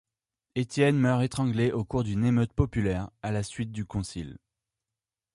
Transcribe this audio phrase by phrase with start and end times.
[0.55, 4.39] Étienne meurt étranglé au cours d'une émeute populaire, à la suite du concile.